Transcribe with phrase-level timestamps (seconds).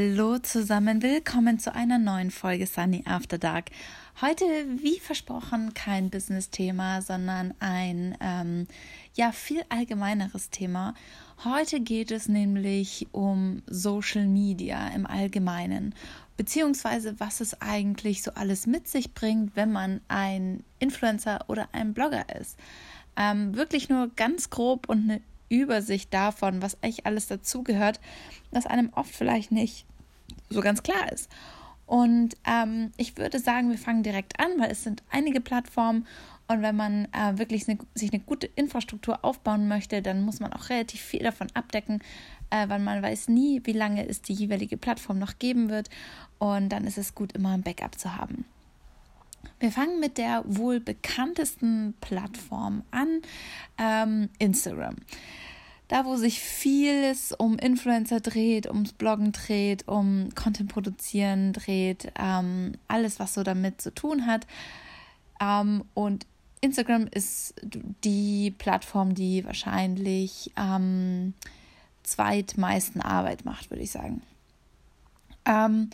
[0.00, 3.66] Hallo zusammen, willkommen zu einer neuen Folge Sunny After Dark.
[4.22, 4.46] Heute,
[4.78, 8.66] wie versprochen, kein Business-Thema, sondern ein ähm,
[9.14, 10.94] ja viel allgemeineres Thema.
[11.44, 15.94] Heute geht es nämlich um Social Media im Allgemeinen,
[16.38, 21.92] beziehungsweise was es eigentlich so alles mit sich bringt, wenn man ein Influencer oder ein
[21.92, 22.58] Blogger ist.
[23.18, 25.20] Ähm, wirklich nur ganz grob und eine
[25.50, 28.00] Übersicht davon, was eigentlich alles dazugehört,
[28.50, 29.84] das einem oft vielleicht nicht
[30.48, 31.30] so ganz klar ist.
[31.86, 36.06] Und ähm, ich würde sagen, wir fangen direkt an, weil es sind einige Plattformen
[36.50, 40.52] und wenn man äh, wirklich eine, sich eine gute Infrastruktur aufbauen möchte, dann muss man
[40.52, 42.00] auch relativ viel davon abdecken,
[42.50, 45.90] äh, weil man weiß nie, wie lange es die jeweilige Plattform noch geben wird.
[46.38, 48.44] Und dann ist es gut, immer ein Backup zu haben.
[49.60, 53.22] Wir fangen mit der wohl bekanntesten Plattform an,
[53.78, 54.96] ähm, Instagram
[55.90, 62.74] da wo sich vieles um Influencer dreht, ums Bloggen dreht, um Content produzieren dreht, ähm,
[62.86, 64.46] alles, was so damit zu tun hat.
[65.40, 66.26] Ähm, und
[66.60, 67.54] Instagram ist
[68.04, 71.34] die Plattform, die wahrscheinlich ähm,
[72.04, 74.22] zweitmeisten Arbeit macht, würde ich sagen.
[75.44, 75.90] Ähm,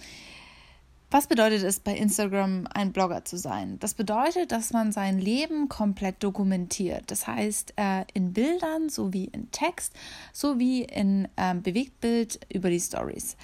[1.17, 3.79] was bedeutet es, bei Instagram ein Blogger zu sein?
[3.79, 7.05] Das bedeutet, dass man sein Leben komplett dokumentiert.
[7.07, 9.95] Das heißt, äh, in Bildern sowie in Text
[10.35, 13.39] sowie in äh, Bewegtbild über die Stories.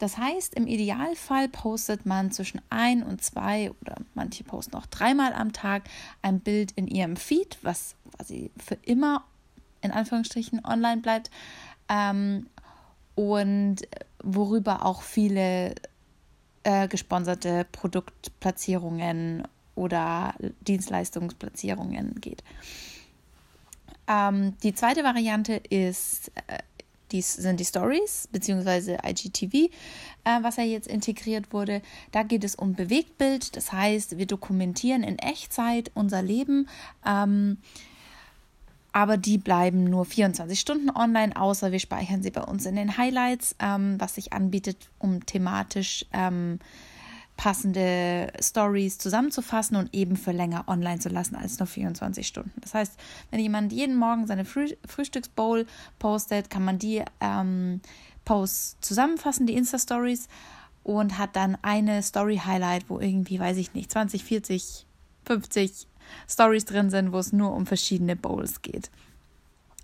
[0.00, 5.34] Das heißt, im Idealfall postet man zwischen ein und zwei oder manche posten auch dreimal
[5.34, 5.84] am Tag
[6.20, 9.22] ein Bild in ihrem Feed, was quasi für immer
[9.82, 11.30] in Anführungsstrichen online bleibt
[11.88, 12.48] ähm,
[13.14, 13.76] und
[14.20, 15.76] worüber auch viele
[16.64, 22.42] äh, gesponserte Produktplatzierungen oder Dienstleistungsplatzierungen geht.
[24.06, 26.58] Ähm, die zweite Variante ist, äh,
[27.12, 28.98] dies sind die Stories bzw.
[29.06, 29.54] IGTV,
[30.24, 31.80] äh, was ja jetzt integriert wurde.
[32.12, 36.68] Da geht es um Bewegtbild, das heißt, wir dokumentieren in Echtzeit unser Leben.
[37.06, 37.58] Ähm,
[38.94, 42.96] aber die bleiben nur 24 Stunden online, außer wir speichern sie bei uns in den
[42.96, 46.60] Highlights, ähm, was sich anbietet, um thematisch ähm,
[47.36, 52.52] passende Stories zusammenzufassen und eben für länger online zu lassen als nur 24 Stunden.
[52.60, 52.92] Das heißt,
[53.32, 55.66] wenn jemand jeden Morgen seine Früh Frühstücksbowl
[55.98, 57.80] postet, kann man die ähm,
[58.24, 60.28] Posts zusammenfassen, die Insta-Stories,
[60.84, 64.86] und hat dann eine Story-Highlight, wo irgendwie, weiß ich nicht, 20, 40,
[65.24, 65.88] 50
[66.28, 68.90] Stories drin sind, wo es nur um verschiedene Bowls geht.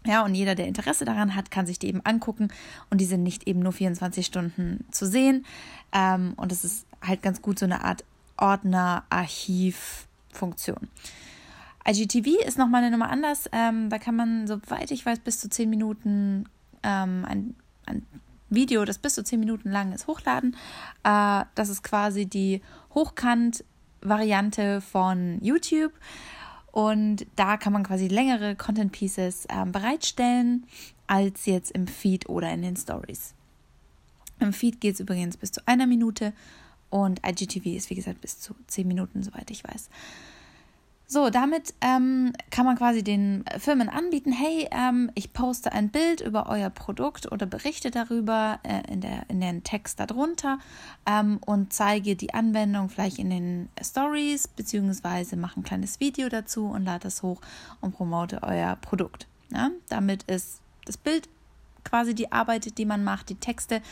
[0.07, 2.49] Ja, und jeder, der Interesse daran hat, kann sich die eben angucken
[2.89, 5.45] und die sind nicht eben nur 24 Stunden zu sehen.
[5.93, 8.05] Ähm, und es ist halt ganz gut so eine Art
[8.39, 10.89] Ordner-Archiv-Funktion.
[11.87, 13.45] IGTV ist nochmal eine Nummer anders.
[13.53, 16.49] Ähm, da kann man, soweit ich weiß, bis zu 10 Minuten
[16.83, 17.55] ähm, ein,
[17.87, 18.07] ein
[18.49, 20.57] Video, das bis zu 10 Minuten lang ist, hochladen.
[21.05, 22.63] Äh, das ist quasi die
[22.95, 23.65] hochkant
[24.01, 25.93] Variante von YouTube.
[26.73, 30.67] Und da kann man quasi längere Content Pieces äh, bereitstellen
[31.07, 33.35] als jetzt im Feed oder in den Stories.
[34.39, 36.33] Im Feed geht es übrigens bis zu einer Minute
[36.89, 39.91] und IGTV ist wie gesagt bis zu zehn Minuten, soweit ich weiß.
[41.13, 46.21] So, damit ähm, kann man quasi den Firmen anbieten, hey, ähm, ich poste ein Bild
[46.21, 50.61] über euer Produkt oder berichte darüber äh, in, der, in den Text darunter
[51.07, 56.67] ähm, und zeige die Anwendung vielleicht in den Stories, beziehungsweise mache ein kleines Video dazu
[56.67, 57.41] und lade das hoch
[57.81, 59.27] und promote euer Produkt.
[59.53, 59.73] Ja?
[59.89, 61.29] Damit ist das Bild
[61.83, 63.83] quasi die Arbeit, die man macht, die Texte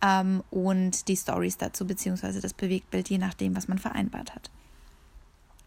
[0.00, 4.48] ähm, und die Stories dazu, beziehungsweise das Bewegtbild, je nachdem, was man vereinbart hat.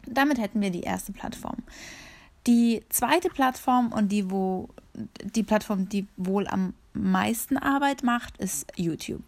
[0.08, 1.58] Damit hätten wir die erste Plattform.
[2.48, 4.70] Die zweite Plattform und die, wo
[5.24, 9.24] die Plattform, die wohl am meisten Arbeit macht, ist YouTube.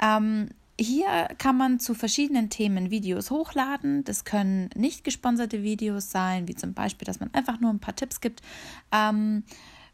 [0.00, 4.02] Ähm, hier kann man zu verschiedenen Themen Videos hochladen.
[4.04, 7.96] Das können nicht gesponserte Videos sein, wie zum Beispiel, dass man einfach nur ein paar
[7.96, 8.40] Tipps gibt,
[8.90, 9.44] ähm,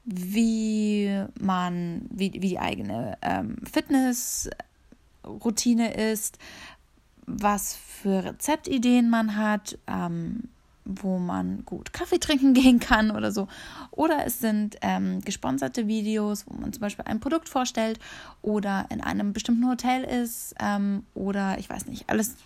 [0.05, 6.39] wie man, wie, wie die eigene ähm, Fitnessroutine ist,
[7.27, 10.45] was für Rezeptideen man hat, ähm,
[10.85, 13.49] wo man gut Kaffee trinken gehen kann oder so.
[13.91, 17.99] Oder es sind ähm, gesponserte Videos, wo man zum Beispiel ein Produkt vorstellt
[18.43, 22.37] oder in einem bestimmten Hotel ist ähm, oder ich weiß nicht, alles,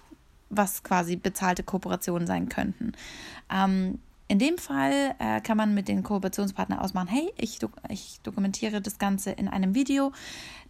[0.49, 2.93] was quasi bezahlte Kooperationen sein könnten.
[3.53, 3.99] Ähm,
[4.31, 8.99] in dem Fall äh, kann man mit den Kooperationspartnern ausmachen, hey, ich, ich dokumentiere das
[8.99, 10.12] Ganze in einem Video.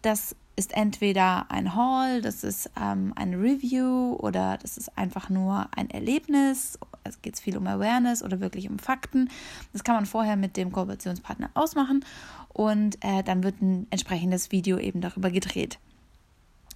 [0.01, 5.67] Das ist entweder ein Haul, das ist ähm, ein Review oder das ist einfach nur
[5.75, 6.79] ein Erlebnis.
[7.03, 9.31] Es geht viel um Awareness oder wirklich um Fakten.
[9.73, 12.05] Das kann man vorher mit dem Kooperationspartner ausmachen
[12.53, 15.79] und äh, dann wird ein entsprechendes Video eben darüber gedreht.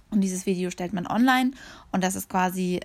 [0.09, 1.51] Und dieses Video stellt man online
[1.91, 2.79] und das ist quasi,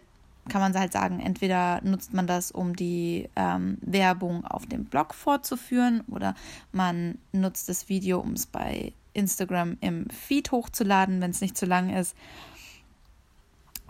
[0.51, 5.15] kann man halt sagen, entweder nutzt man das, um die ähm, Werbung auf dem Blog
[5.15, 6.35] fortzuführen oder
[6.73, 11.67] man nutzt das Video, um es bei Instagram im Feed hochzuladen, wenn es nicht zu
[11.67, 12.15] lang ist.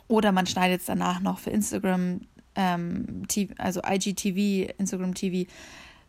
[0.08, 2.22] Oder man schneidet es danach noch für Instagram,
[2.56, 3.26] ähm,
[3.58, 5.49] also IGTV, Instagram TV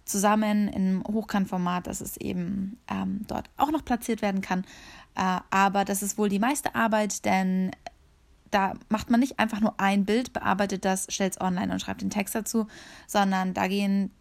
[0.05, 4.65] zusammen im Hochkantformat, dass es eben ähm, dort auch noch platziert werden kann.
[5.15, 7.71] Äh, aber das ist wohl die meiste Arbeit, denn
[8.49, 12.01] da macht man nicht einfach nur ein Bild, bearbeitet das, stellt es online und schreibt
[12.01, 12.67] den Text dazu,
[13.07, 14.11] sondern da gehen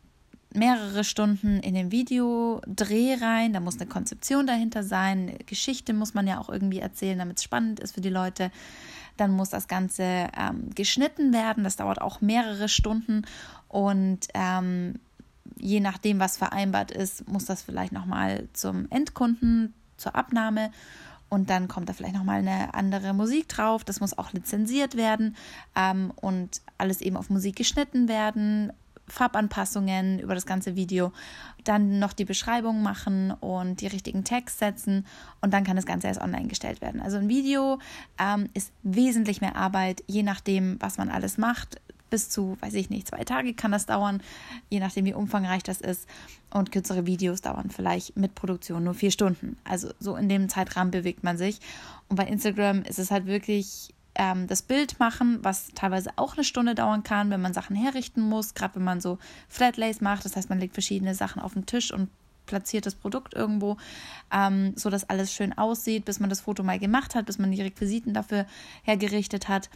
[0.52, 3.52] mehrere Stunden in den Videodreh rein.
[3.52, 5.36] Da muss eine Konzeption dahinter sein.
[5.46, 8.50] Geschichte muss man ja auch irgendwie erzählen, damit es spannend ist für die Leute.
[9.16, 11.64] Dann muss das Ganze ähm, geschnitten werden.
[11.64, 13.22] Das dauert auch mehrere Stunden.
[13.68, 14.96] Und ähm,
[15.58, 20.70] je nachdem, was vereinbart ist, muss das vielleicht nochmal zum Endkunden zur Abnahme
[21.30, 23.84] und dann kommt da vielleicht nochmal eine andere Musik drauf.
[23.84, 25.36] Das muss auch lizenziert werden
[25.76, 28.72] ähm, und alles eben auf Musik geschnitten werden.
[29.12, 31.12] Farbanpassungen über das ganze Video,
[31.64, 35.06] dann noch die Beschreibung machen und die richtigen Tags setzen
[35.40, 37.00] und dann kann das Ganze erst online gestellt werden.
[37.00, 37.78] Also ein Video
[38.18, 41.80] ähm, ist wesentlich mehr Arbeit, je nachdem, was man alles macht
[42.10, 44.20] bis zu, weiß ich nicht, zwei Tage kann das dauern,
[44.68, 46.08] je nachdem, wie umfangreich das ist.
[46.52, 49.56] Und kürzere Videos dauern vielleicht mit Produktion nur vier Stunden.
[49.64, 51.60] Also so in dem Zeitrahmen bewegt man sich.
[52.08, 56.44] Und bei Instagram ist es halt wirklich ähm, das Bild machen, was teilweise auch eine
[56.44, 59.18] Stunde dauern kann, wenn man Sachen herrichten muss, gerade wenn man so
[59.48, 60.24] Flatlays macht.
[60.24, 62.08] Das heißt, man legt verschiedene Sachen auf den Tisch und
[62.46, 63.76] platziert das Produkt irgendwo,
[64.32, 67.52] ähm, so dass alles schön aussieht, bis man das Foto mal gemacht hat, bis man
[67.52, 68.46] die Requisiten dafür
[68.82, 69.70] hergerichtet hat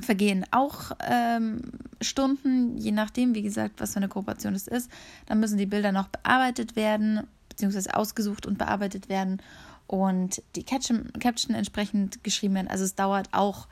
[0.00, 1.60] vergehen auch ähm,
[2.00, 4.90] Stunden, je nachdem, wie gesagt, was für eine Kooperation es ist.
[5.26, 9.40] Dann müssen die Bilder noch bearbeitet werden, beziehungsweise ausgesucht und bearbeitet werden
[9.86, 12.68] und die Caption, Caption entsprechend geschrieben werden.
[12.68, 13.68] Also es dauert auch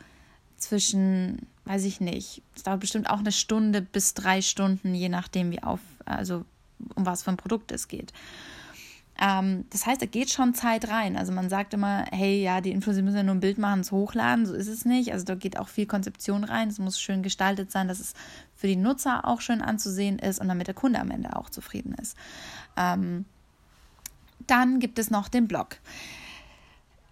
[0.56, 5.50] zwischen, weiß ich nicht, es dauert bestimmt auch eine Stunde bis drei Stunden, je nachdem,
[5.50, 6.44] wie auf, also
[6.94, 8.12] um was für ein Produkt es geht.
[9.20, 11.16] Ähm, das heißt, da geht schon Zeit rein.
[11.16, 13.92] Also man sagt immer, hey, ja, die Influencer müssen ja nur ein Bild machen, es
[13.92, 14.46] hochladen.
[14.46, 15.12] So ist es nicht.
[15.12, 16.68] Also da geht auch viel Konzeption rein.
[16.68, 18.14] Es muss schön gestaltet sein, dass es
[18.54, 21.94] für die Nutzer auch schön anzusehen ist und damit der Kunde am Ende auch zufrieden
[21.94, 22.16] ist.
[22.76, 23.26] Ähm,
[24.46, 25.78] dann gibt es noch den Blog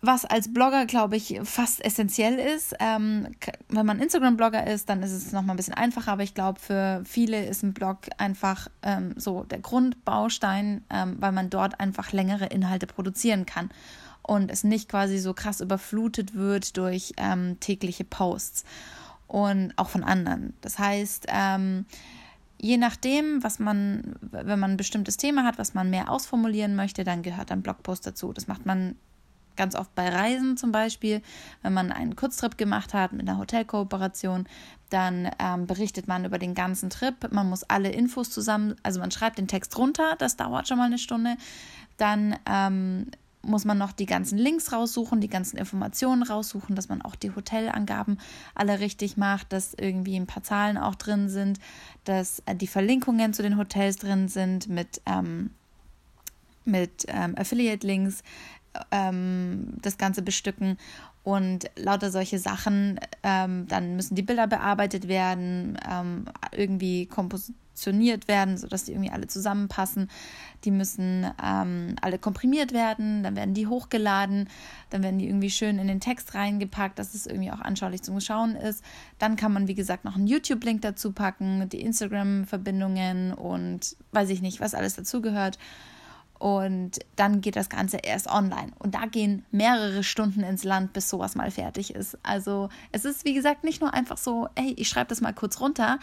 [0.03, 2.75] was als Blogger, glaube ich, fast essentiell ist.
[2.81, 3.29] Ähm,
[3.69, 7.03] wenn man Instagram-Blogger ist, dann ist es nochmal ein bisschen einfacher, aber ich glaube, für
[7.05, 12.47] viele ist ein Blog einfach ähm, so der Grundbaustein, ähm, weil man dort einfach längere
[12.47, 13.69] Inhalte produzieren kann
[14.23, 18.65] und es nicht quasi so krass überflutet wird durch ähm, tägliche Posts
[19.27, 20.55] und auch von anderen.
[20.63, 21.85] Das heißt, ähm,
[22.61, 27.05] je nachdem, was man, wenn man ein bestimmtes Thema hat, was man mehr ausformulieren möchte,
[27.05, 28.33] dann gehört ein Blogpost dazu.
[28.33, 28.97] Das macht man
[29.57, 31.23] ganz oft bei Reisen zum Beispiel,
[31.63, 34.47] wenn man einen Kurztrip gemacht hat mit einer Hotelkooperation,
[34.91, 37.15] dann ähm, berichtet man über den ganzen Trip.
[37.33, 40.85] Man muss alle Infos zusammen, also man schreibt den Text runter, das dauert schon mal
[40.85, 41.37] eine Stunde.
[41.97, 43.11] Dann ähm,
[43.43, 47.35] muss man noch die ganzen Links raussuchen, die ganzen Informationen raussuchen, dass man auch die
[47.35, 48.19] Hotelangaben
[48.55, 51.59] alle richtig macht, dass irgendwie ein paar Zahlen auch drin sind,
[52.05, 55.51] dass äh, die Verlinkungen zu den Hotels drin sind mit, ähm,
[56.65, 58.23] mit ähm, Affiliate-Links,
[58.91, 60.77] ähm, das Ganze bestücken
[61.23, 62.99] und lauter solche Sachen.
[63.23, 69.27] Ähm, dann müssen die Bilder bearbeitet werden, ähm, irgendwie kompositioniert werden, sodass die irgendwie alle
[69.27, 70.11] zusammenpassen.
[70.65, 74.49] Die müssen ähm, alle komprimiert werden, dann werden die hochgeladen,
[74.89, 78.21] dann werden die irgendwie schön in den Text reingepackt, dass es irgendwie auch anschaulich zum
[78.21, 78.83] Schauen ist.
[79.19, 84.41] Dann kann man, wie gesagt, noch einen YouTube-Link dazu packen, die Instagram-Verbindungen und weiß ich
[84.41, 85.59] nicht, was alles dazugehört.
[86.41, 88.73] Und dann geht das Ganze erst online.
[88.79, 92.17] Und da gehen mehrere Stunden ins Land, bis sowas mal fertig ist.
[92.23, 95.61] Also es ist, wie gesagt, nicht nur einfach so, hey, ich schreibe das mal kurz
[95.61, 95.99] runter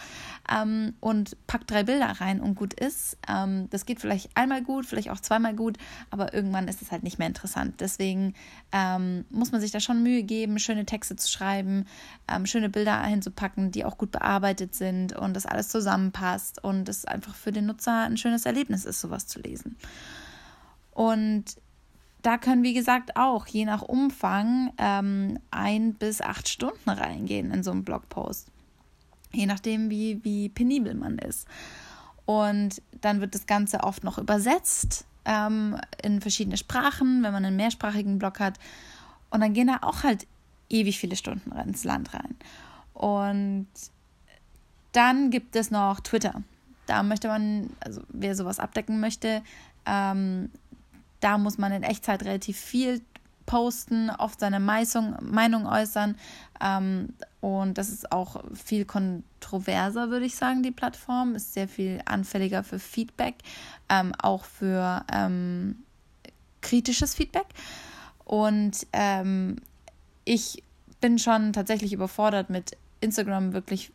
[0.48, 3.18] ähm, und pack drei Bilder rein und gut ist.
[3.28, 5.76] Ähm, das geht vielleicht einmal gut, vielleicht auch zweimal gut,
[6.10, 7.80] aber irgendwann ist es halt nicht mehr interessant.
[7.80, 8.34] Deswegen
[8.70, 11.84] ähm, muss man sich da schon Mühe geben, schöne Texte zu schreiben,
[12.32, 17.06] ähm, schöne Bilder hinzupacken, die auch gut bearbeitet sind und das alles zusammenpasst und es
[17.06, 19.76] einfach für den Nutzer ein schönes Erlebnis ist, sowas zu lesen.
[20.98, 21.44] Und
[22.22, 27.62] da können, wie gesagt, auch je nach Umfang ähm, ein bis acht Stunden reingehen in
[27.62, 28.48] so einen Blogpost.
[29.32, 31.46] Je nachdem, wie, wie penibel man ist.
[32.26, 37.54] Und dann wird das Ganze oft noch übersetzt ähm, in verschiedene Sprachen, wenn man einen
[37.54, 38.58] mehrsprachigen Blog hat.
[39.30, 40.26] Und dann gehen da auch halt
[40.68, 42.34] ewig viele Stunden ins Land rein.
[42.92, 43.68] Und
[44.90, 46.42] dann gibt es noch Twitter.
[46.86, 49.42] Da möchte man, also wer sowas abdecken möchte,
[49.86, 50.50] ähm,
[51.20, 53.02] da muss man in Echtzeit relativ viel
[53.48, 56.16] posten, oft seine Meinung, Meinung äußern.
[56.60, 61.34] Ähm, und das ist auch viel kontroverser, würde ich sagen, die Plattform.
[61.34, 63.36] Ist sehr viel anfälliger für Feedback,
[63.88, 65.76] ähm, auch für ähm,
[66.60, 67.46] kritisches Feedback.
[68.24, 69.56] Und ähm,
[70.24, 70.62] ich
[71.00, 73.92] bin schon tatsächlich überfordert mit Instagram wirklich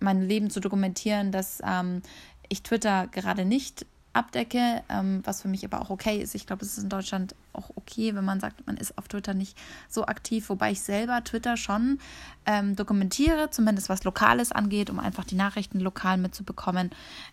[0.00, 2.02] mein Leben zu dokumentieren, dass ähm,
[2.48, 6.34] ich Twitter gerade nicht abdecke, ähm, was für mich aber auch okay ist.
[6.34, 9.34] Ich glaube, es ist in Deutschland auch okay, wenn man sagt, man ist auf Twitter
[9.34, 9.56] nicht
[9.88, 11.98] so aktiv, wobei ich selber Twitter schon
[12.46, 16.90] ähm, dokumentiere, zumindest was Lokales angeht, um einfach die Nachrichten lokal mitzubekommen,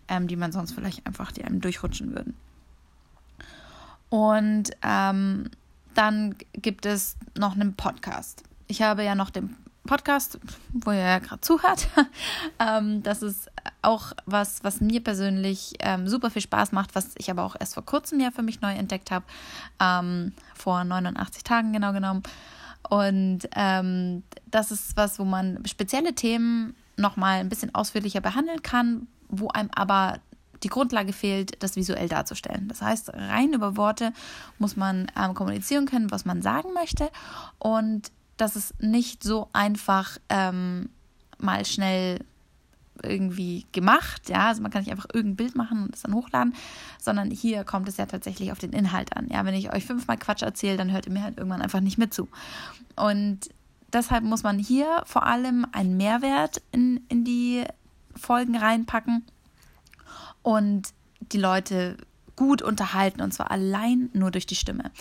[0.07, 2.35] ähm, die man sonst vielleicht einfach, die einem durchrutschen würden.
[4.09, 5.49] Und ähm,
[5.93, 8.43] dann gibt es noch einen Podcast.
[8.67, 9.55] Ich habe ja noch den
[9.89, 10.39] Podcast,
[10.71, 11.87] wo ihr ja gerade zuhört.
[12.59, 13.49] ähm, das ist
[13.81, 17.73] auch was, was mir persönlich ähm, super viel Spaß macht, was ich aber auch erst
[17.73, 19.25] vor kurzem ja für mich neu entdeckt habe.
[19.79, 22.21] Ähm, vor 89 Tagen genau genommen.
[22.87, 29.07] Und ähm, das ist was, wo man spezielle Themen nochmal ein bisschen ausführlicher behandeln kann,
[29.27, 30.19] wo einem aber
[30.61, 32.67] die Grundlage fehlt, das visuell darzustellen.
[32.67, 34.13] Das heißt, rein über Worte
[34.59, 37.09] muss man ähm, kommunizieren können, was man sagen möchte.
[37.57, 40.89] Und das ist nicht so einfach ähm,
[41.37, 42.19] mal schnell
[43.03, 46.53] irgendwie gemacht, ja, also man kann nicht einfach irgendein Bild machen und es dann hochladen,
[46.99, 49.27] sondern hier kommt es ja tatsächlich auf den Inhalt an.
[49.29, 51.97] Ja, wenn ich euch fünfmal Quatsch erzähle, dann hört ihr mir halt irgendwann einfach nicht
[51.97, 52.27] mit zu.
[52.95, 53.49] Und
[53.93, 57.63] deshalb muss man hier vor allem einen Mehrwert in, in die
[58.15, 59.23] Folgen reinpacken
[60.41, 60.89] und
[61.31, 61.97] die Leute
[62.35, 64.91] gut unterhalten und zwar allein nur durch die Stimme.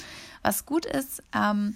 [0.42, 1.74] Was gut ist, ähm,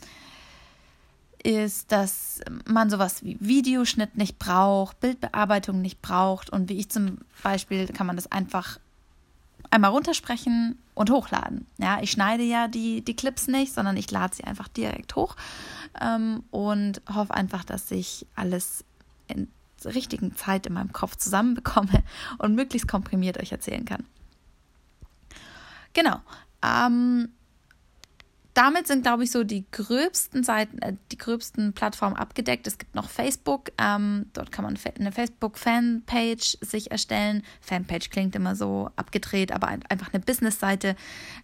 [1.44, 7.18] ist, dass man sowas wie Videoschnitt nicht braucht, Bildbearbeitung nicht braucht und wie ich zum
[7.42, 8.78] Beispiel kann man das einfach
[9.70, 11.66] einmal runtersprechen und hochladen.
[11.78, 15.36] Ja, ich schneide ja die, die Clips nicht, sondern ich lade sie einfach direkt hoch
[16.00, 18.84] ähm, und hoffe einfach, dass ich alles
[19.28, 19.48] in
[19.82, 22.04] der richtigen Zeit in meinem Kopf zusammenbekomme
[22.38, 24.04] und möglichst komprimiert euch erzählen kann.
[25.94, 26.20] Genau.
[26.62, 27.30] Ähm,
[28.54, 32.66] damit sind, glaube ich, so die gröbsten Seiten, äh, die gröbsten Plattformen abgedeckt.
[32.66, 33.72] Es gibt noch Facebook.
[33.78, 37.42] Ähm, dort kann man eine Facebook-Fanpage sich erstellen.
[37.60, 40.96] Fanpage klingt immer so abgedreht, aber einfach eine Business-Seite,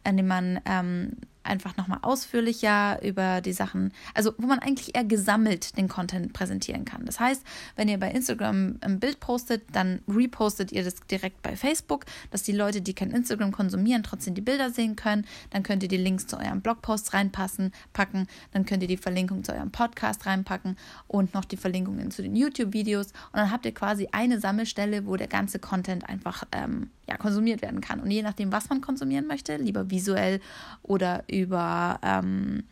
[0.04, 1.12] an der man ähm,
[1.48, 6.84] einfach nochmal ausführlicher über die Sachen, also wo man eigentlich eher gesammelt den Content präsentieren
[6.84, 7.04] kann.
[7.06, 7.42] Das heißt,
[7.76, 12.42] wenn ihr bei Instagram ein Bild postet, dann repostet ihr das direkt bei Facebook, dass
[12.42, 15.26] die Leute, die kein Instagram konsumieren, trotzdem die Bilder sehen können.
[15.50, 18.26] Dann könnt ihr die Links zu euren Blogposts reinpassen, packen.
[18.52, 20.76] Dann könnt ihr die Verlinkung zu eurem Podcast reinpacken
[21.06, 23.06] und noch die Verlinkungen zu den YouTube-Videos.
[23.06, 27.62] Und dann habt ihr quasi eine Sammelstelle, wo der ganze Content einfach ähm, ja, konsumiert
[27.62, 28.00] werden kann.
[28.00, 30.40] Und je nachdem, was man konsumieren möchte, lieber visuell
[30.82, 32.64] oder über, ähm,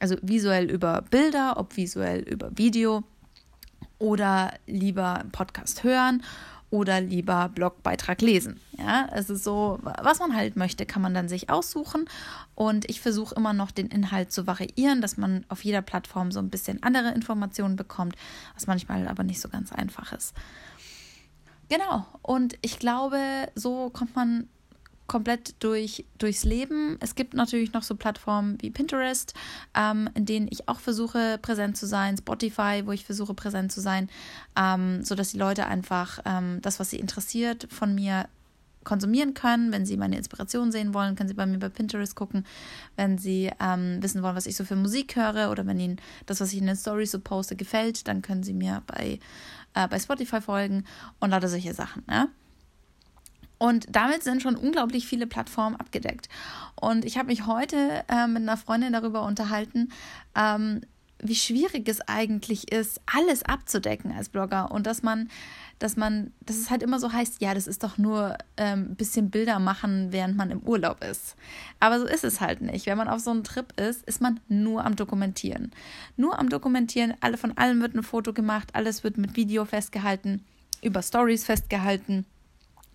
[0.00, 3.02] also visuell über Bilder, ob visuell über Video
[3.98, 6.22] oder lieber Podcast hören
[6.72, 8.58] oder lieber Blogbeitrag lesen.
[8.78, 12.08] Ja, es ist so, was man halt möchte, kann man dann sich aussuchen.
[12.54, 16.40] Und ich versuche immer noch den Inhalt zu variieren, dass man auf jeder Plattform so
[16.40, 18.16] ein bisschen andere Informationen bekommt,
[18.54, 20.34] was manchmal aber nicht so ganz einfach ist.
[21.68, 22.06] Genau.
[22.22, 23.18] Und ich glaube,
[23.54, 24.48] so kommt man
[25.06, 26.96] komplett durch, durchs Leben.
[27.00, 29.34] Es gibt natürlich noch so Plattformen wie Pinterest,
[29.74, 33.80] ähm, in denen ich auch versuche, präsent zu sein, Spotify, wo ich versuche, präsent zu
[33.80, 34.08] sein,
[34.56, 38.26] ähm, sodass die Leute einfach ähm, das, was sie interessiert, von mir
[38.84, 39.72] konsumieren können.
[39.72, 42.44] Wenn Sie meine Inspiration sehen wollen, können Sie bei mir bei Pinterest gucken.
[42.96, 46.40] Wenn Sie ähm, wissen wollen, was ich so für Musik höre oder wenn Ihnen das,
[46.40, 49.18] was ich in den Stories so poste, gefällt, dann können Sie mir bei,
[49.74, 50.84] äh, bei Spotify folgen
[51.20, 52.04] und lauter solche Sachen.
[52.10, 52.28] Ja?
[53.58, 56.28] Und damit sind schon unglaublich viele Plattformen abgedeckt.
[56.74, 59.92] Und ich habe mich heute äh, mit einer Freundin darüber unterhalten,
[60.34, 60.80] ähm,
[61.22, 65.28] wie schwierig es eigentlich ist, alles abzudecken als Blogger und dass man
[65.82, 68.94] dass man, dass es halt immer so heißt, ja, das ist doch nur ein ähm,
[68.94, 71.34] bisschen Bilder machen, während man im Urlaub ist.
[71.80, 72.86] Aber so ist es halt nicht.
[72.86, 75.72] Wenn man auf so einem Trip ist, ist man nur am Dokumentieren.
[76.16, 80.44] Nur am Dokumentieren, alle von allem wird ein Foto gemacht, alles wird mit Video festgehalten,
[80.82, 82.26] über Stories festgehalten.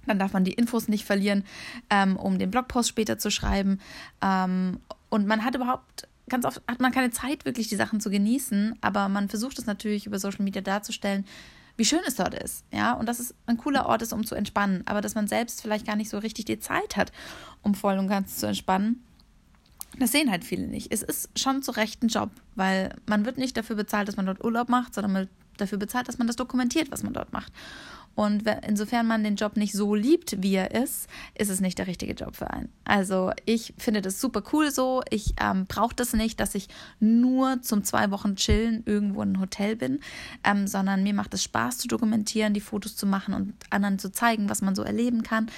[0.06, 1.44] Dann darf man die Infos nicht verlieren,
[1.90, 3.82] ähm, um den Blogpost später zu schreiben.
[4.22, 4.80] Ähm,
[5.10, 8.76] und man hat überhaupt ganz oft hat man keine Zeit, wirklich die Sachen zu genießen,
[8.82, 11.26] aber man versucht es natürlich über Social Media darzustellen,
[11.78, 14.34] wie schön es dort ist, ja, und dass es ein cooler Ort ist, um zu
[14.34, 17.12] entspannen, aber dass man selbst vielleicht gar nicht so richtig die Zeit hat,
[17.62, 19.04] um voll und ganz zu entspannen.
[20.00, 20.92] Das sehen halt viele nicht.
[20.92, 24.26] Es ist schon zu Recht ein Job, weil man wird nicht dafür bezahlt, dass man
[24.26, 27.52] dort Urlaub macht, sondern man dafür bezahlt, dass man das dokumentiert, was man dort macht.
[28.18, 31.86] Und insofern man den Job nicht so liebt, wie er ist, ist es nicht der
[31.86, 32.70] richtige Job für einen.
[32.84, 35.04] Also ich finde das super cool so.
[35.12, 36.68] Ich ähm, brauche das nicht, dass ich
[37.00, 40.00] nur zum zwei Wochen chillen irgendwo in einem Hotel bin,
[40.44, 44.12] ähm, sondern mir macht es Spaß zu dokumentieren, die Fotos zu machen und anderen zu
[44.12, 45.52] zeigen, was man so erleben kann.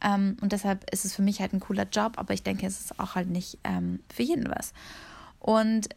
[0.00, 2.78] Ähm, und deshalb ist es für mich halt ein cooler Job, aber ich denke, es
[2.78, 4.72] ist auch halt nicht ähm, für jeden was.
[5.40, 5.88] Und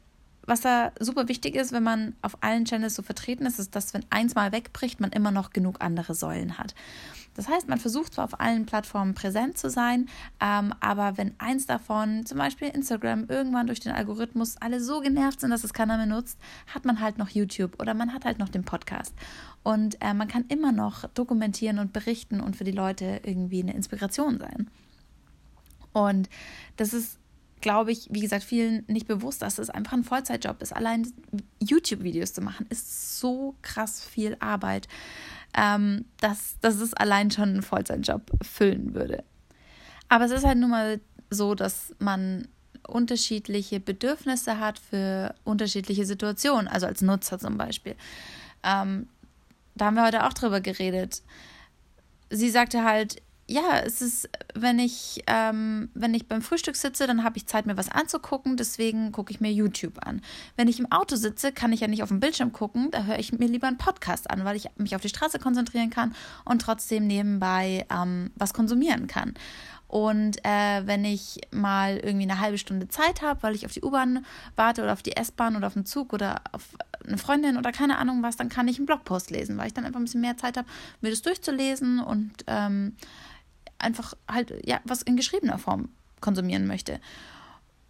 [0.48, 3.94] was da super wichtig ist, wenn man auf allen Channels so vertreten ist, ist, dass
[3.94, 6.74] wenn eins mal wegbricht, man immer noch genug andere Säulen hat.
[7.36, 10.10] Das heißt, man versucht zwar auf allen Plattformen präsent zu sein,
[10.42, 15.42] ähm, aber wenn eins davon, zum Beispiel Instagram, irgendwann durch den Algorithmus alle so genervt
[15.42, 16.40] sind, dass es keiner mehr nutzt,
[16.74, 19.14] hat man halt noch YouTube oder man hat halt noch den Podcast.
[19.62, 23.76] Und äh, man kann immer noch dokumentieren und berichten und für die Leute irgendwie eine
[23.76, 24.72] Inspiration sein.
[25.94, 26.30] Und
[26.78, 27.20] das ist
[27.62, 30.76] glaube ich, wie gesagt, vielen nicht bewusst, dass es einfach ein Vollzeitjob ist.
[30.76, 31.12] Allein
[31.60, 34.88] YouTube-Videos zu machen, ist so krass viel Arbeit,
[35.56, 39.24] ähm, dass, dass es allein schon einen Vollzeitjob füllen würde.
[40.10, 41.00] Aber es ist halt nun mal
[41.30, 42.48] so, dass man
[42.88, 47.96] unterschiedliche Bedürfnisse hat für unterschiedliche Situationen, also als Nutzer zum Beispiel.
[48.64, 49.08] Ähm,
[49.76, 51.22] da haben wir heute auch drüber geredet.
[52.30, 57.24] Sie sagte halt, ja, es ist, wenn ich, ähm, wenn ich beim Frühstück sitze, dann
[57.24, 60.22] habe ich Zeit, mir was anzugucken, deswegen gucke ich mir YouTube an.
[60.58, 63.20] Wenn ich im Auto sitze, kann ich ja nicht auf dem Bildschirm gucken, da höre
[63.20, 66.14] ich mir lieber einen Podcast an, weil ich mich auf die Straße konzentrieren kann
[66.44, 69.34] und trotzdem nebenbei ähm, was konsumieren kann.
[69.88, 73.82] Und äh, wenn ich mal irgendwie eine halbe Stunde Zeit habe, weil ich auf die
[73.82, 74.26] U-Bahn
[74.58, 76.76] warte oder auf die S-Bahn oder auf den Zug oder auf
[77.06, 79.86] eine Freundin oder keine Ahnung was, dann kann ich einen Blogpost lesen, weil ich dann
[79.86, 80.68] einfach ein bisschen mehr Zeit habe,
[81.00, 82.98] mir das durchzulesen und ähm,
[83.80, 85.90] einfach halt, ja, was in geschriebener Form
[86.22, 87.00] konsumieren möchte.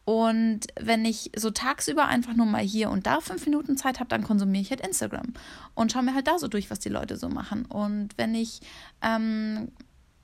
[0.05, 4.07] Und wenn ich so tagsüber einfach nur mal hier und da fünf Minuten Zeit habe,
[4.07, 5.33] dann konsumiere ich halt Instagram
[5.75, 7.65] und schaue mir halt da so durch, was die Leute so machen.
[7.65, 8.61] Und wenn ich
[9.01, 9.69] ähm,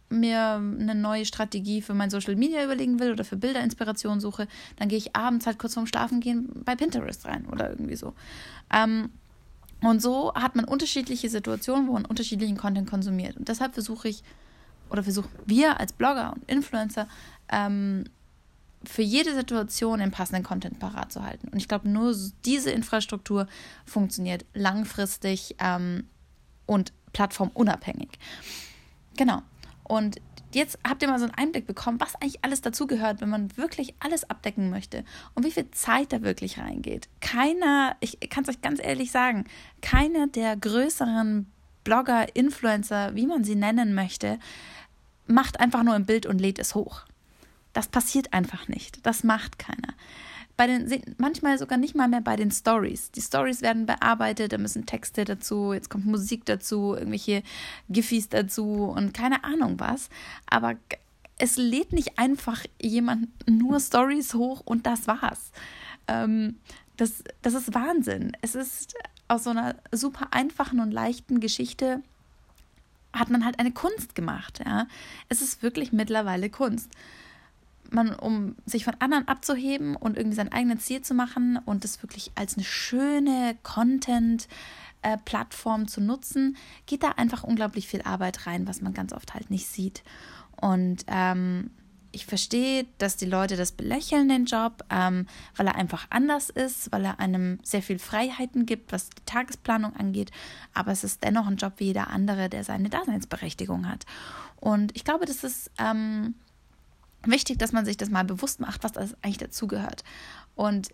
[0.07, 4.87] mir eine neue Strategie für mein Social Media überlegen will oder für Bilderinspiration suche, dann
[4.87, 8.13] gehe ich abends halt kurz vorm Schlafen gehen bei Pinterest rein oder irgendwie so.
[8.71, 9.09] Ähm,
[9.81, 13.35] und so hat man unterschiedliche Situationen, wo man unterschiedlichen Content konsumiert.
[13.35, 14.23] Und deshalb versuche ich
[14.93, 17.07] oder versuchen wir als Blogger und Influencer
[17.51, 18.05] ähm,
[18.85, 21.47] für jede Situation den passenden Content parat zu halten.
[21.47, 23.47] Und ich glaube, nur diese Infrastruktur
[23.85, 26.07] funktioniert langfristig ähm,
[26.67, 28.09] und plattformunabhängig.
[29.17, 29.41] Genau.
[29.83, 30.17] Und
[30.53, 33.95] jetzt habt ihr mal so einen Einblick bekommen, was eigentlich alles dazugehört, wenn man wirklich
[33.99, 37.09] alles abdecken möchte und wie viel Zeit da wirklich reingeht.
[37.19, 39.45] Keiner, ich kann es euch ganz ehrlich sagen,
[39.81, 41.47] keiner der größeren
[41.83, 44.39] Blogger, Influencer, wie man sie nennen möchte,
[45.27, 47.01] macht einfach nur ein Bild und lädt es hoch.
[47.73, 49.05] Das passiert einfach nicht.
[49.05, 49.93] Das macht keiner.
[50.55, 53.09] Bei den, manchmal sogar nicht mal mehr bei den Stories.
[53.11, 57.41] Die Stories werden bearbeitet, da müssen Texte dazu, jetzt kommt Musik dazu, irgendwelche
[57.89, 60.09] Giffys dazu und keine Ahnung was.
[60.45, 60.75] Aber
[61.39, 65.51] es lädt nicht einfach jemand nur Stories hoch und das war's.
[66.07, 66.57] Ähm,
[66.97, 68.37] das, das ist Wahnsinn.
[68.41, 68.93] Es ist
[69.27, 72.03] aus so einer super einfachen und leichten Geschichte
[73.13, 74.59] hat man halt eine Kunst gemacht.
[74.65, 74.87] Ja?
[75.29, 76.91] Es ist wirklich mittlerweile Kunst.
[77.91, 82.01] Man, um sich von anderen abzuheben und irgendwie sein eigenes Ziel zu machen und das
[82.01, 88.81] wirklich als eine schöne Content-Plattform zu nutzen, geht da einfach unglaublich viel Arbeit rein, was
[88.81, 90.01] man ganz oft halt nicht sieht.
[90.55, 91.69] Und ähm,
[92.13, 95.25] ich verstehe, dass die Leute das belächeln, den Job, ähm,
[95.57, 99.95] weil er einfach anders ist, weil er einem sehr viel Freiheiten gibt, was die Tagesplanung
[99.95, 100.31] angeht.
[100.73, 104.05] Aber es ist dennoch ein Job wie jeder andere, der seine Daseinsberechtigung hat.
[104.57, 106.35] Und ich glaube, das ist ähm,
[107.25, 110.03] wichtig, dass man sich das mal bewusst macht, was das eigentlich dazugehört.
[110.55, 110.89] Und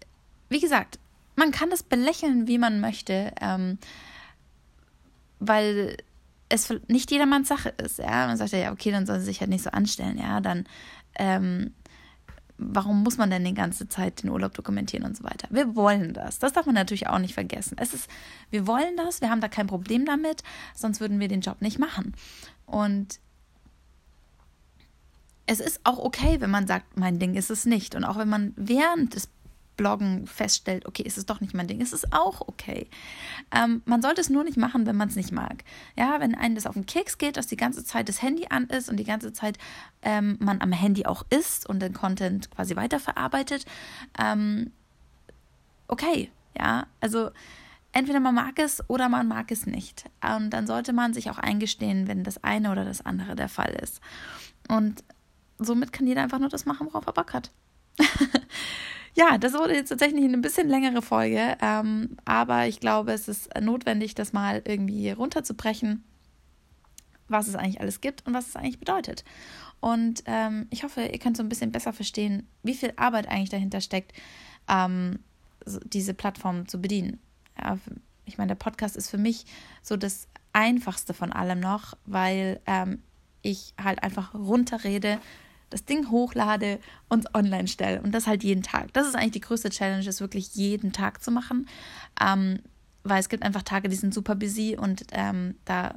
[0.48, 1.00] wie gesagt,
[1.36, 3.78] man kann das belächeln, wie man möchte, ähm,
[5.40, 5.98] weil
[6.50, 8.28] es nicht jedermanns Sache ist, ja.
[8.28, 10.66] Man sagt ja, okay, dann soll sie sich halt nicht so anstellen, ja, dann
[11.20, 11.74] ähm,
[12.58, 15.48] warum muss man denn die ganze Zeit den Urlaub dokumentieren und so weiter?
[15.52, 16.40] Wir wollen das.
[16.40, 17.78] Das darf man natürlich auch nicht vergessen.
[17.80, 18.10] Es ist,
[18.50, 21.80] wir wollen das, wir haben da kein Problem damit, sonst würden wir den Job nicht
[21.80, 22.16] machen.
[22.66, 23.20] Und
[25.46, 27.96] es ist auch okay, wenn man sagt, mein Ding ist es nicht.
[27.96, 29.30] Und auch wenn man während des
[29.80, 32.90] Bloggen feststellt, okay, ist es doch nicht mein Ding, ist es auch okay.
[33.56, 35.64] Ähm, man sollte es nur nicht machen, wenn man es nicht mag.
[35.98, 38.66] Ja, wenn einem das auf den Keks geht, dass die ganze Zeit das Handy an
[38.66, 39.58] ist und die ganze Zeit
[40.02, 43.66] ähm, man am Handy auch ist und den Content quasi weiterverarbeitet,
[44.22, 44.74] ähm,
[45.88, 47.32] okay, ja, also
[47.94, 50.10] entweder man mag es oder man mag es nicht.
[50.22, 53.72] Und dann sollte man sich auch eingestehen, wenn das eine oder das andere der Fall
[53.82, 54.02] ist.
[54.68, 55.06] Und
[55.58, 57.52] somit kann jeder einfach nur das machen, worauf er Bock hat.
[59.20, 63.50] ja, das wurde jetzt tatsächlich eine bisschen längere Folge, ähm, aber ich glaube, es ist
[63.60, 66.06] notwendig, das mal irgendwie runterzubrechen,
[67.28, 69.26] was es eigentlich alles gibt und was es eigentlich bedeutet.
[69.82, 73.50] Und ähm, ich hoffe, ihr könnt so ein bisschen besser verstehen, wie viel Arbeit eigentlich
[73.50, 74.14] dahinter steckt,
[74.70, 75.20] ähm,
[75.66, 77.20] diese Plattform zu bedienen.
[77.62, 77.78] Ja,
[78.24, 79.46] ich meine, der Podcast ist für mich
[79.82, 83.04] so das Einfachste von allem noch, weil ähm,
[83.42, 85.20] ich halt einfach runterrede,
[85.70, 88.02] das Ding hochlade und online stelle.
[88.02, 88.94] Und das halt jeden Tag.
[88.94, 91.68] Das ist eigentlich die größte Challenge, ist wirklich jeden Tag zu machen.
[92.22, 92.60] Ähm,
[93.04, 95.96] weil es gibt einfach Tage, die sind super busy und ähm, da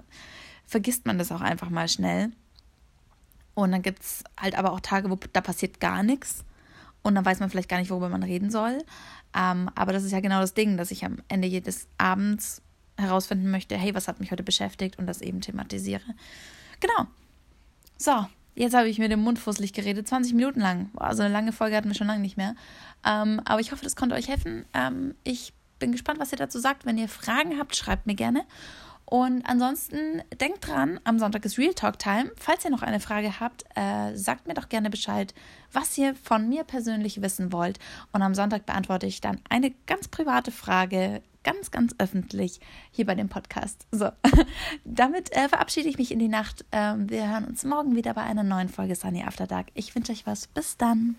[0.67, 2.31] vergisst man das auch einfach mal schnell.
[3.55, 6.45] Und dann gibt es halt aber auch Tage, wo da passiert gar nichts.
[7.03, 8.79] Und dann weiß man vielleicht gar nicht, worüber man reden soll.
[9.37, 12.63] Ähm, aber das ist ja genau das Ding, dass ich am Ende jedes Abends
[12.97, 16.03] herausfinden möchte, hey, was hat mich heute beschäftigt und das eben thematisiere.
[16.81, 17.09] Genau.
[17.99, 20.91] So, jetzt habe ich mir den Mund fusselig geredet, 20 Minuten lang.
[20.93, 22.55] Boah, so eine lange Folge hatten wir schon lange nicht mehr.
[23.05, 24.65] Ähm, aber ich hoffe, das konnte euch helfen.
[24.75, 26.87] Ähm, ich bin gespannt, was ihr dazu sagt.
[26.87, 28.45] Wenn ihr Fragen habt, schreibt mir gerne.
[29.05, 32.33] Und ansonsten denkt dran, am Sonntag ist Real Talk Time.
[32.39, 35.35] Falls ihr noch eine Frage habt, äh, sagt mir doch gerne Bescheid,
[35.71, 37.79] was ihr von mir persönlich wissen wollt.
[38.13, 43.15] Und am Sonntag beantworte ich dann eine ganz private Frage, ganz, ganz öffentlich hier bei
[43.15, 43.87] dem Podcast.
[43.91, 44.11] So,
[44.85, 46.65] damit äh, verabschiede ich mich in die Nacht.
[46.73, 49.69] Ähm, wir hören uns morgen wieder bei einer neuen Folge Sunny After Dark.
[49.75, 50.47] Ich wünsche euch was.
[50.47, 51.17] Bis dann.